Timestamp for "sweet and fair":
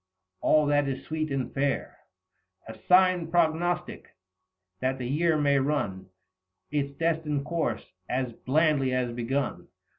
1.05-1.99